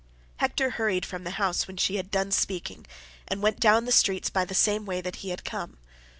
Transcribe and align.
Hector 0.37 0.71
hurried 0.71 1.05
from 1.05 1.25
the 1.25 1.29
house 1.37 1.67
when 1.67 1.77
she 1.77 1.97
had 1.97 2.09
done 2.09 2.31
speaking, 2.31 2.87
and 3.27 3.43
went 3.43 3.59
down 3.59 3.85
the 3.85 3.91
streets 3.91 4.31
by 4.31 4.45
the 4.45 4.55
same 4.55 4.83
way 4.87 4.99
that 4.99 5.17
he 5.17 5.29
had 5.29 5.45
come. 5.45 5.77